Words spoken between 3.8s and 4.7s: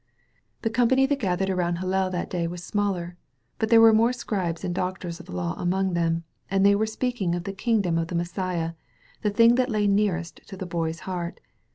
more scribes